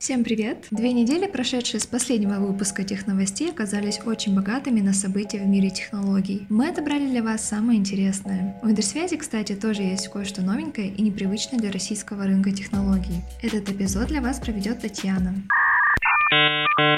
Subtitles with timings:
[0.00, 0.64] Всем привет!
[0.70, 5.68] Две недели, прошедшие с последнего выпуска тех новостей, оказались очень богатыми на события в мире
[5.68, 6.46] технологий.
[6.48, 8.58] Мы отобрали для вас самое интересное.
[8.62, 13.20] У Интерсвязи, кстати, тоже есть кое-что новенькое и непривычное для российского рынка технологий.
[13.42, 15.34] Этот эпизод для вас проведет Татьяна.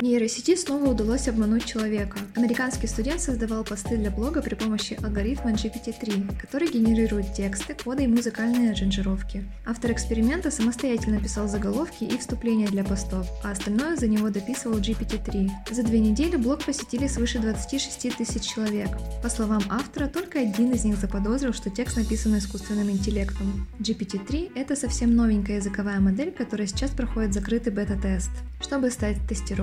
[0.02, 2.18] Нейросети снова удалось обмануть человека.
[2.36, 8.06] Американский студент создавал посты для блога при помощи алгоритма GPT-3, который генерирует тексты, коды и
[8.06, 9.44] музыкальные аранжировки.
[9.64, 15.48] Автор эксперимента самостоятельно писал заголовки и вступления для постов, а остальное за него дописывал GPT-3.
[15.70, 18.88] За две недели блог посетили свыше 26 тысяч человек.
[19.22, 23.66] По словам автора, только один из них заподозрил, что текст написан искусственным интеллектом.
[23.80, 28.30] GPT-3— это совсем новенькая языковая модель, которая сейчас проходит закрытый бета-тест.
[28.60, 29.61] Чтобы стать тестировщиком,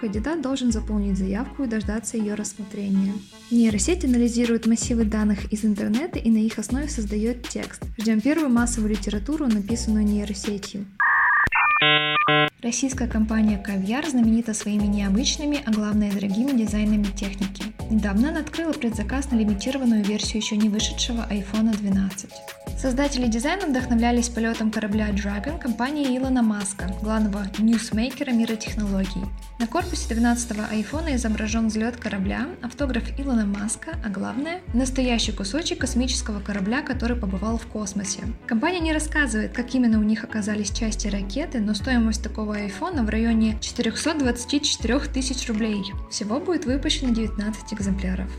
[0.00, 3.12] кандидат должен заполнить заявку и дождаться ее рассмотрения.
[3.50, 7.82] Нейросеть анализирует массивы данных из интернета и на их основе создает текст.
[7.98, 10.86] Ждем первую массовую литературу, написанную нейросетью.
[12.62, 17.64] Российская компания Caviar знаменита своими необычными, а главное дорогими дизайнами техники.
[17.90, 22.30] Недавно она открыла предзаказ на лимитированную версию еще не вышедшего iPhone 12.
[22.76, 29.24] Создатели дизайна вдохновлялись полетом корабля Dragon компании Илона Маска, главного ньюсмейкера мира технологий.
[29.58, 36.40] На корпусе 12-го айфона изображен взлет корабля, автограф Илона Маска, а главное– настоящий кусочек космического
[36.40, 38.20] корабля, который побывал в космосе.
[38.46, 43.08] Компания не рассказывает, как именно у них оказались части ракеты, но стоимость такого айфона в
[43.08, 45.82] районе 424 тысяч рублей.
[46.10, 48.30] Всего будет выпущено 19 экземпляров.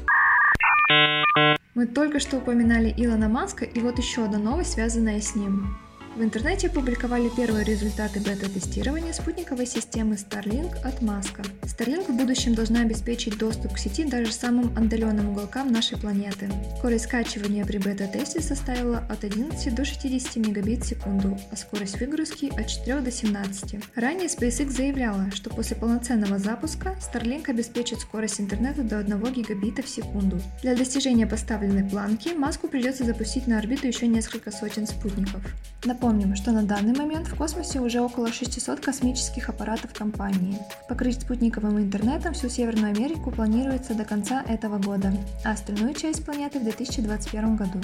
[1.77, 5.77] Мы только что упоминали Илона Маска, и вот еще одна новость, связанная с ним.
[6.17, 11.43] В интернете опубликовали первые результаты бета-тестирования спутниковой системы Starlink от Маска.
[11.61, 16.49] Starlink в будущем должна обеспечить доступ к сети даже самым отдаленным уголкам нашей планеты.
[16.79, 22.47] Скорость скачивания при бета-тесте составила от 11 до 60 мегабит в секунду, а скорость выгрузки
[22.59, 23.75] от 4 до 17.
[23.93, 29.87] Ранее SpaceX заявляла, что после полноценного запуска Starlink обеспечит скорость интернета до 1 гигабита в
[29.87, 30.41] секунду.
[30.63, 35.43] Для достижения поставленной планки Маску придется запустить на орбиту еще несколько сотен спутников.
[35.85, 40.57] Напомню, Напомним, что на данный момент в космосе уже около 600 космических аппаратов компании.
[40.87, 45.11] Покрыть спутниковым интернетом всю Северную Америку планируется до конца этого года,
[45.43, 47.81] а остальную часть планеты в 2021 году.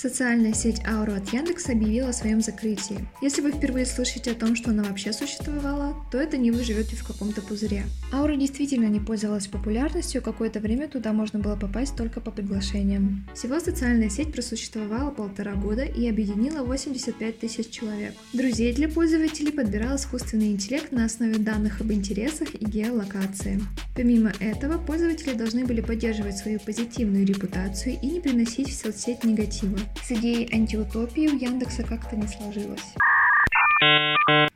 [0.00, 3.04] Социальная сеть Ауру от Яндекса объявила о своем закрытии.
[3.20, 6.94] Если вы впервые слышите о том, что она вообще существовала, то это не вы живете
[6.94, 7.82] в каком-то пузыре.
[8.12, 13.26] Аура действительно не пользовалась популярностью, какое-то время туда можно было попасть только по приглашениям.
[13.34, 18.14] Всего социальная сеть просуществовала полтора года и объединила 85 тысяч человек.
[18.32, 23.60] Друзей для пользователей подбирал искусственный интеллект на основе данных об интересах и геолокации.
[23.96, 29.76] Помимо этого, пользователи должны были поддерживать свою позитивную репутацию и не приносить в соцсеть негатива.
[30.02, 32.94] С идеей антиутопии у Яндекса как-то не сложилось.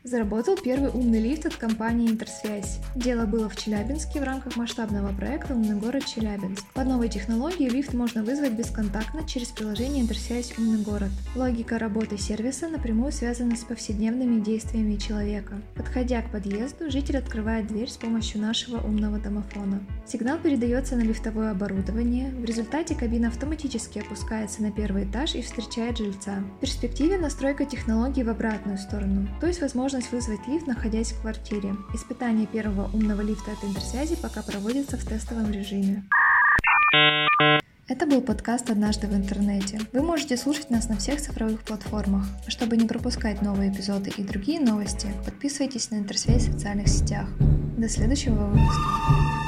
[0.04, 2.80] Заработал первый умный лифт от компании Интерсвязь.
[2.96, 6.64] Дело было в Челябинске в рамках масштабного проекта «Умный город Челябинск».
[6.74, 11.10] По новой технологии лифт можно вызвать бесконтактно через приложение Интерсвязь «Умный город».
[11.36, 15.62] Логика работы сервиса напрямую связана с повседневными действиями человека.
[15.76, 19.80] Подходя к подъезду, житель открывает дверь с помощью нашего умного домофона.
[20.04, 25.98] Сигнал передается на лифтовое оборудование, в результате кабина автоматически опускается на первый этаж и встречает
[25.98, 26.42] жильца.
[26.56, 31.20] В перспективе настройка технологии в обратную сторону, то есть возможность возможность вызвать лифт, находясь в
[31.20, 31.74] квартире.
[31.92, 36.04] Испытание первого умного лифта от интерсвязи пока проводится в тестовом режиме.
[37.88, 39.80] Это был подкаст «Однажды в интернете».
[39.92, 42.24] Вы можете слушать нас на всех цифровых платформах.
[42.48, 47.28] Чтобы не пропускать новые эпизоды и другие новости, подписывайтесь на интерсвязь в социальных сетях.
[47.76, 49.41] До следующего выпуска.